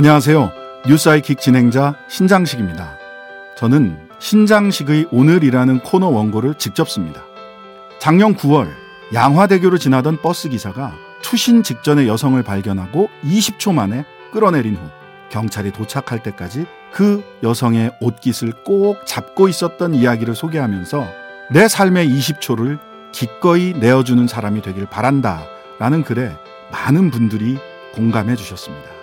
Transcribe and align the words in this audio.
안녕하세요. 0.00 0.50
뉴사이킥 0.86 1.38
진행자 1.42 1.94
신장식입니다. 2.08 2.96
저는 3.58 3.98
신장식의 4.18 5.08
오늘이라는 5.10 5.80
코너 5.80 6.08
원고를 6.08 6.54
직접 6.54 6.88
씁니다. 6.88 7.20
작년 7.98 8.34
9월 8.34 8.70
양화대교로 9.12 9.76
지나던 9.76 10.22
버스 10.22 10.48
기사가 10.48 10.94
투신 11.20 11.62
직전에 11.62 12.08
여성을 12.08 12.42
발견하고 12.42 13.10
20초 13.24 13.74
만에 13.74 14.06
끌어내린 14.32 14.76
후 14.76 14.80
경찰이 15.28 15.70
도착할 15.70 16.22
때까지 16.22 16.64
그 16.94 17.22
여성의 17.42 17.92
옷깃을 18.00 18.54
꼭 18.64 19.04
잡고 19.04 19.48
있었던 19.50 19.94
이야기를 19.94 20.34
소개하면서 20.34 21.06
내 21.52 21.68
삶의 21.68 22.08
20초를 22.08 22.78
기꺼이 23.12 23.74
내어주는 23.74 24.26
사람이 24.26 24.62
되길 24.62 24.86
바란다 24.86 25.42
라는 25.78 26.02
글에 26.04 26.34
많은 26.72 27.10
분들이 27.10 27.58
공감해 27.92 28.34
주셨습니다. 28.34 28.99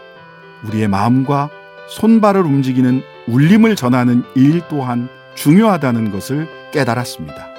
우리의 0.67 0.87
마음과 0.87 1.49
손발을 1.89 2.41
움직이는 2.41 3.01
울림을 3.27 3.75
전하는 3.75 4.23
일 4.35 4.61
또한 4.69 5.09
중요하다는 5.35 6.11
것을 6.11 6.47
깨달았습니다. 6.71 7.57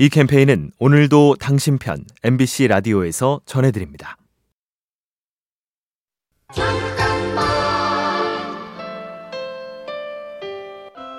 이 0.00 0.08
캠페인은 0.08 0.70
오늘도 0.78 1.36
당신 1.40 1.76
편 1.78 2.04
MBC 2.22 2.68
라디오에서 2.68 3.40
전해드립니다. 3.44 4.16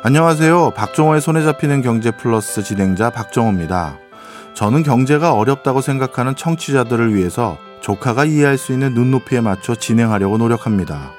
안녕하세요. 0.01 0.71
박정호의 0.71 1.19
손에 1.19 1.43
잡히는 1.43 1.81
경제 1.81 2.09
플러스 2.11 2.63
진행자 2.63 3.09
박정호입니다. 3.09 3.97
저는 4.53 4.83
경제가 4.83 5.33
어렵다고 5.33 5.81
생각하는 5.81 6.37
청취자들을 6.37 7.13
위해서 7.13 7.57
조카가 7.81 8.23
이해할 8.23 8.57
수 8.57 8.71
있는 8.71 8.93
눈높이에 8.93 9.41
맞춰 9.41 9.75
진행하려고 9.75 10.37
노력합니다. 10.37 11.11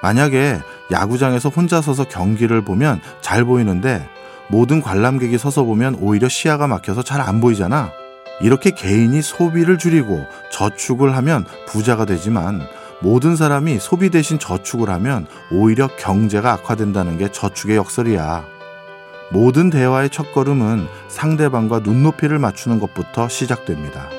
만약에 0.00 0.60
야구장에서 0.92 1.48
혼자 1.48 1.80
서서 1.80 2.04
경기를 2.04 2.62
보면 2.62 3.00
잘 3.20 3.44
보이는데 3.44 4.08
모든 4.48 4.80
관람객이 4.80 5.36
서서 5.36 5.64
보면 5.64 5.96
오히려 6.00 6.28
시야가 6.28 6.68
막혀서 6.68 7.02
잘 7.02 7.20
안 7.20 7.40
보이잖아. 7.40 7.90
이렇게 8.40 8.70
개인이 8.70 9.20
소비를 9.20 9.76
줄이고 9.76 10.24
저축을 10.52 11.16
하면 11.16 11.44
부자가 11.66 12.04
되지만 12.04 12.62
모든 13.02 13.34
사람이 13.34 13.78
소비 13.78 14.10
대신 14.10 14.38
저축을 14.38 14.90
하면 14.90 15.26
오히려 15.50 15.88
경제가 15.96 16.52
악화된다는 16.52 17.16
게 17.16 17.32
저축의 17.32 17.76
역설이야. 17.76 18.44
모든 19.32 19.70
대화의 19.70 20.10
첫걸음은 20.10 20.86
상대방과 21.08 21.80
눈높이를 21.80 22.38
맞추는 22.38 22.78
것부터 22.78 23.28
시작됩니다. 23.28 24.10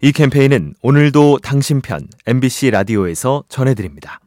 이 0.00 0.12
캠페인은 0.12 0.74
오늘도 0.80 1.38
당신 1.42 1.80
편 1.80 2.06
MBC 2.26 2.70
라디오에서 2.70 3.44
전해드립니다. 3.48 4.20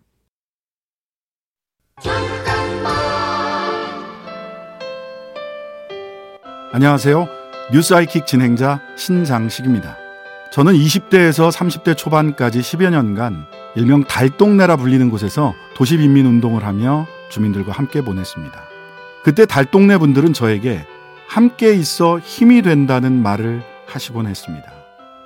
안녕하세요. 6.74 7.28
뉴스 7.74 7.94
아이킥 7.94 8.26
진행자 8.26 8.80
신장식입니다. 8.96 9.98
저는 10.52 10.74
20대에서 10.74 11.52
30대 11.52 11.98
초반까지 11.98 12.60
10여 12.60 12.90
년간 12.90 13.46
일명 13.76 14.04
달동네라 14.04 14.78
불리는 14.78 15.10
곳에서 15.10 15.54
도시빈민운동을 15.76 16.66
하며 16.66 17.08
주민들과 17.30 17.72
함께 17.72 18.02
보냈습니다. 18.02 18.62
그때 19.24 19.46
달동네 19.46 19.98
분들은 19.98 20.34
저에게 20.34 20.86
함께 21.28 21.74
있어 21.74 22.20
힘이 22.20 22.62
된다는 22.62 23.22
말을 23.22 23.64
하시곤 23.86 24.28
했습니다. 24.28 24.72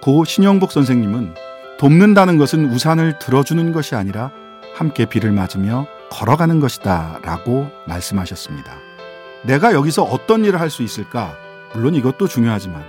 고 0.01 0.25
신영복 0.25 0.71
선생님은 0.71 1.33
돕는다는 1.77 2.37
것은 2.37 2.71
우산을 2.71 3.19
들어주는 3.19 3.71
것이 3.71 3.95
아니라 3.95 4.31
함께 4.75 5.05
비를 5.05 5.31
맞으며 5.31 5.87
걸어가는 6.09 6.59
것이다 6.59 7.19
라고 7.23 7.69
말씀하셨습니다. 7.87 8.77
내가 9.43 9.73
여기서 9.73 10.03
어떤 10.03 10.43
일을 10.45 10.59
할 10.59 10.69
수 10.69 10.83
있을까? 10.83 11.35
물론 11.73 11.93
이것도 11.95 12.27
중요하지만 12.27 12.83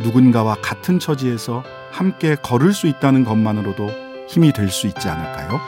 누군가와 0.00 0.56
같은 0.62 0.98
처지에서 0.98 1.62
함께 1.90 2.34
걸을 2.36 2.72
수 2.72 2.86
있다는 2.86 3.24
것만으로도 3.24 3.90
힘이 4.28 4.52
될 4.52 4.68
수 4.70 4.86
있지 4.86 5.08
않을까요? 5.08 5.60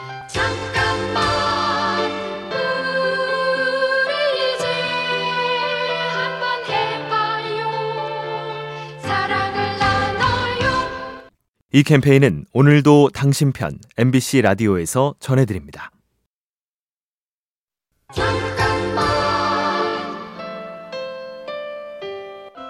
이 11.73 11.83
캠페인은 11.83 12.45
오늘도 12.53 13.11
당신 13.13 13.53
편 13.53 13.79
MBC 13.99 14.43
라디오에서 14.43 15.15
전해드립니다. 15.19 15.91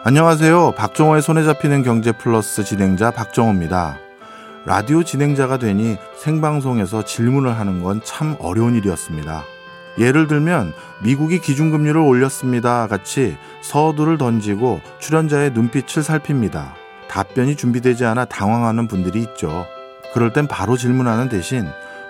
안녕하세요. 0.07 0.73
박정호의 0.73 1.23
손에 1.23 1.45
잡히는 1.45 1.83
경제 1.83 2.13
플러스 2.13 2.63
진행자 2.63 3.11
박정호입니다. 3.13 3.97
라디오 4.67 5.03
진행자가 5.03 5.57
되니 5.57 5.97
생방송에서 6.19 7.07
질문을 7.07 7.59
하는 7.59 7.83
건 7.83 8.03
참 8.05 8.37
어려운 8.39 8.75
일이었습니다. 8.75 9.45
예를 9.99 10.27
들면 10.27 10.75
미국이 11.03 11.39
기준금리를 11.39 11.99
올렸습니다 11.99 12.87
같이 12.87 13.39
서두를 13.63 14.19
던지고 14.19 14.83
출연자의 14.99 15.53
눈빛을 15.53 16.03
살핍니다. 16.03 16.75
답변이 17.09 17.57
준비되지 17.57 18.05
않아 18.05 18.27
당황하는 18.27 18.87
분들이 18.87 19.21
있죠. 19.23 19.65
그럴 20.13 20.35
땐 20.35 20.47
바로 20.47 20.77
질문하는 20.77 21.31
대신 21.31 21.67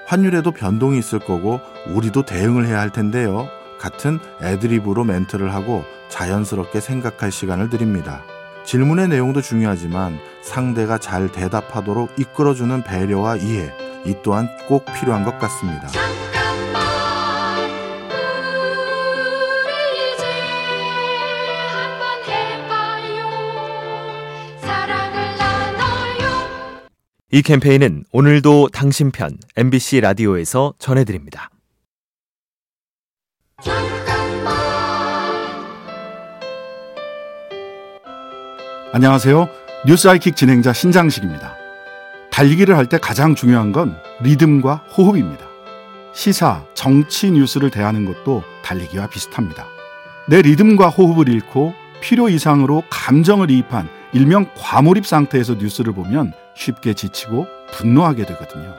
환율에도 0.07 0.51
변동이 0.51 0.99
있을 0.99 1.21
거고 1.21 1.61
우리도 1.87 2.23
대응을 2.25 2.67
해야 2.67 2.81
할 2.81 2.91
텐데요. 2.91 3.49
같은 3.85 4.19
애드립으로 4.41 5.05
멘트를 5.05 5.53
하고 5.53 5.85
자연스럽게 6.09 6.81
생각할 6.81 7.31
시간을 7.31 7.69
드립니다. 7.69 8.23
질문의 8.65 9.09
내용도 9.09 9.43
중요하지만 9.43 10.19
상대가 10.43 10.97
잘 10.97 11.31
대답하도록 11.31 12.19
이끌어주는 12.19 12.83
배려와 12.83 13.37
이해, 13.37 13.71
이 14.07 14.15
또한 14.23 14.49
꼭 14.67 14.87
필요한 14.87 15.23
것 15.23 15.39
같습니다. 15.39 15.89
이 27.31 27.43
캠페인은 27.43 28.05
오늘도 28.13 28.69
당신 28.73 29.11
편 29.11 29.37
MBC 29.57 30.01
라디오에서 30.01 30.73
전해드립니다. 30.79 31.51
안녕하세요. 38.93 39.49
뉴스 39.87 40.09
하이킥 40.09 40.37
진행자 40.37 40.73
신장식입니다. 40.73 41.57
달리기를 42.31 42.77
할 42.77 42.87
때 42.87 42.99
가장 42.99 43.35
중요한 43.35 43.73
건 43.73 43.97
리듬과 44.21 44.85
호흡입니다. 44.97 45.45
시사, 46.13 46.63
정치 46.75 47.31
뉴스를 47.31 47.71
대하는 47.71 48.05
것도 48.05 48.45
달리기와 48.63 49.09
비슷합니다. 49.09 49.67
내 50.29 50.43
리듬과 50.43 50.89
호흡을 50.89 51.29
잃고 51.29 51.75
필요 52.01 52.29
이상으로 52.29 52.85
감정을 52.89 53.51
이입한 53.51 53.89
일명 54.13 54.47
과몰입 54.57 55.07
상태에서 55.07 55.55
뉴스를 55.55 55.93
보면 55.93 56.33
쉽게 56.55 56.95
지치고 56.95 57.47
분노하게 57.73 58.27
되거든요. 58.27 58.75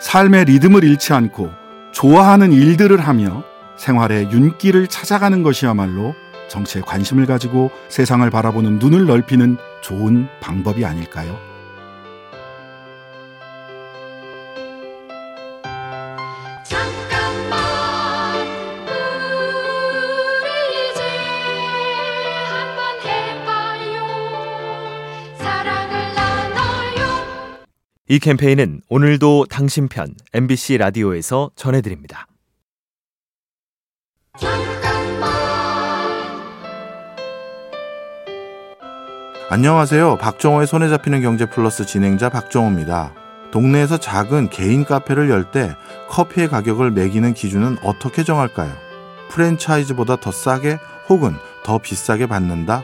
삶의 0.00 0.44
리듬을 0.44 0.84
잃지 0.84 1.12
않고 1.12 1.50
좋아하는 1.92 2.52
일들을 2.52 3.00
하며 3.00 3.42
생활의 3.76 4.30
윤기를 4.30 4.86
찾아가는 4.86 5.42
것이야말로 5.42 6.14
정치에 6.48 6.82
관심을 6.82 7.26
가지고 7.26 7.70
세상을 7.88 8.28
바라보는 8.28 8.78
눈을 8.78 9.06
넓히는 9.06 9.56
좋은 9.82 10.28
방법이 10.40 10.84
아닐까요? 10.84 11.38
이 28.08 28.18
캠페인은 28.18 28.82
오늘도 28.90 29.46
당신 29.48 29.88
편 29.88 30.14
MBC 30.34 30.76
라디오에서 30.76 31.50
전해드립니다. 31.56 32.26
안녕하세요. 39.50 40.16
박정호의 40.16 40.66
손에 40.66 40.88
잡히는 40.88 41.20
경제 41.20 41.44
플러스 41.46 41.84
진행자 41.84 42.30
박정호입니다. 42.30 43.12
동네에서 43.50 43.98
작은 43.98 44.48
개인 44.48 44.84
카페를 44.84 45.28
열 45.28 45.44
때 45.50 45.76
커피의 46.08 46.48
가격을 46.48 46.90
매기는 46.92 47.34
기준은 47.34 47.76
어떻게 47.84 48.24
정할까요? 48.24 48.72
프랜차이즈보다 49.28 50.16
더 50.16 50.30
싸게 50.32 50.78
혹은 51.08 51.34
더 51.64 51.78
비싸게 51.78 52.26
받는다? 52.26 52.82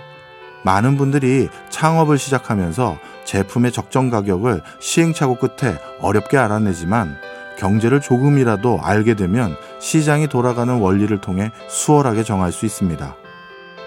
많은 0.64 0.96
분들이 0.98 1.48
창업을 1.70 2.18
시작하면서 2.18 2.98
제품의 3.24 3.72
적정 3.72 4.10
가격을 4.10 4.60
시행착오 4.80 5.36
끝에 5.36 5.78
어렵게 6.00 6.36
알아내지만 6.36 7.16
경제를 7.58 8.00
조금이라도 8.00 8.80
알게 8.82 9.14
되면 9.14 9.56
시장이 9.80 10.28
돌아가는 10.28 10.74
원리를 10.74 11.16
통해 11.20 11.52
수월하게 11.68 12.24
정할 12.24 12.52
수 12.52 12.66
있습니다. 12.66 13.16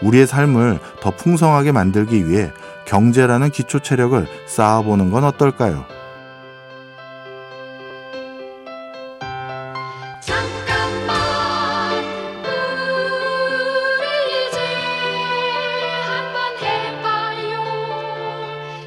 우리의 0.01 0.27
삶을 0.27 0.79
더 0.99 1.11
풍성하게 1.11 1.71
만들기 1.71 2.27
위해 2.27 2.51
경제라는 2.85 3.51
기초 3.51 3.79
체력을 3.79 4.25
쌓아보는 4.47 5.11
건 5.11 5.23
어떨까요? 5.23 5.85
잠깐만 10.21 11.15
우리 13.99 14.47
이제 14.47 14.59
한번 16.07 16.57
해봐요 16.59 17.61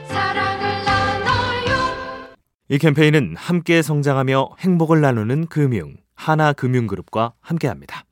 사랑을 0.09 0.85
나눠요 0.85 2.35
이 2.69 2.79
캠페인은 2.79 3.37
함께 3.37 3.83
성장하며 3.83 4.57
행복을 4.61 5.01
나누는 5.01 5.47
금융 5.47 5.95
하나금융그룹과 6.15 7.33
함께합니다. 7.41 8.05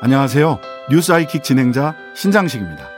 안녕하세요. 0.00 0.60
뉴스 0.90 1.12
아이킥 1.12 1.42
진행자 1.42 1.94
신장식입니다. 2.14 2.88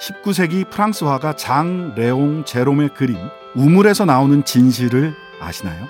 19세기 0.00 0.70
프랑스 0.70 1.04
화가 1.04 1.36
장 1.36 1.94
레옹 1.94 2.44
제롬의 2.44 2.94
그림 2.94 3.16
우물에서 3.54 4.04
나오는 4.04 4.44
진실을 4.44 5.14
아시나요? 5.40 5.86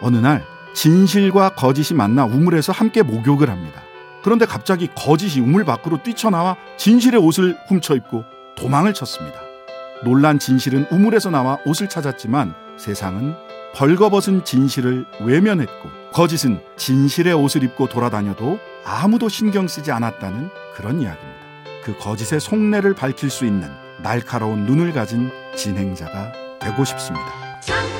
어느 0.00 0.16
날 0.16 0.42
진실과 0.72 1.50
거짓이 1.50 1.94
만나 1.96 2.24
우물에서 2.24 2.72
함께 2.72 3.02
목욕을 3.02 3.50
합니다. 3.50 3.82
그런데 4.22 4.46
갑자기 4.46 4.88
거짓이 4.94 5.40
우물 5.40 5.64
밖으로 5.64 6.02
뛰쳐나와 6.02 6.56
진실의 6.76 7.20
옷을 7.20 7.58
훔쳐 7.68 7.94
입고 7.94 8.24
도망을 8.56 8.94
쳤습니다. 8.94 9.49
놀란 10.04 10.38
진실은 10.38 10.86
우물에서 10.90 11.30
나와 11.30 11.58
옷을 11.66 11.88
찾았지만 11.88 12.54
세상은 12.78 13.34
벌거벗은 13.74 14.44
진실을 14.44 15.04
외면했고 15.20 15.90
거짓은 16.12 16.60
진실의 16.76 17.34
옷을 17.34 17.62
입고 17.62 17.88
돌아다녀도 17.88 18.58
아무도 18.84 19.28
신경 19.28 19.68
쓰지 19.68 19.92
않았다는 19.92 20.50
그런 20.74 21.00
이야기입니다. 21.00 21.40
그 21.84 21.96
거짓의 21.98 22.40
속내를 22.40 22.94
밝힐 22.94 23.30
수 23.30 23.44
있는 23.44 23.70
날카로운 24.02 24.64
눈을 24.64 24.92
가진 24.92 25.30
진행자가 25.54 26.32
되고 26.60 26.84
싶습니다. 26.84 27.99